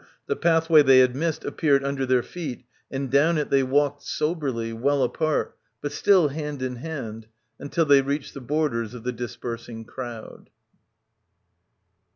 The 0.25 0.35
pathway 0.35 0.81
they 0.81 0.97
had 0.97 1.15
missed 1.15 1.45
appeared 1.45 1.83
under 1.83 2.07
their 2.07 2.23
feet 2.23 2.65
and 2.89 3.11
down 3.11 3.37
it 3.37 3.51
they 3.51 3.61
walked 3.61 4.01
soberly, 4.01 4.73
well 4.73 5.03
apart, 5.03 5.55
but 5.79 5.91
still 5.91 6.29
hand 6.29 6.63
in 6.63 6.77
hand 6.77 7.27
until 7.59 7.85
they 7.85 8.01
reached 8.01 8.33
the 8.33 8.41
borders 8.41 8.95
of 8.95 9.03
the 9.03 9.11
dispersing 9.13 9.85
crowd. 9.85 10.49